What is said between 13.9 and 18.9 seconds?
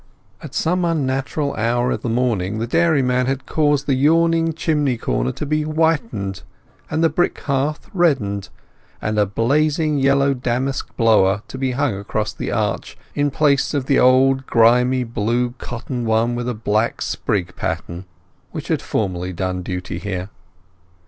old grimy blue cotton one with a black sprig pattern which had